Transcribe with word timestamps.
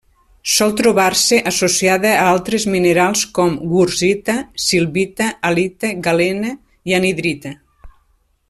Sol 0.51 0.71
trobar-se 0.77 1.37
associada 1.51 2.13
a 2.21 2.23
altres 2.29 2.65
minerals 2.77 3.21
com: 3.39 3.53
wurtzita, 3.75 4.39
silvita, 4.71 5.31
halita, 5.51 5.95
galena 6.09 6.55
i 6.93 7.01
anhidrita. 7.01 7.55